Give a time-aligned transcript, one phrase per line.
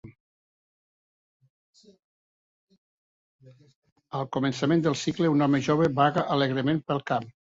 [4.19, 7.33] Al començament del cicle, un home jove vaga alegrement pel camp.